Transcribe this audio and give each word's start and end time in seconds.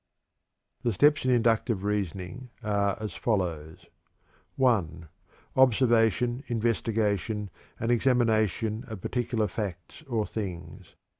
The 0.81 0.93
steps 0.93 1.25
in 1.25 1.29
inductive 1.31 1.83
reasoning 1.83 2.49
are 2.63 2.97
as 2.99 3.13
follows: 3.13 3.85
I. 4.59 4.83
Observation, 5.55 6.43
investigation, 6.47 7.51
and 7.79 7.91
examination 7.91 8.83
of 8.87 8.99
particular 8.99 9.47
facts 9.47 10.01
or 10.07 10.25
things. 10.25 10.95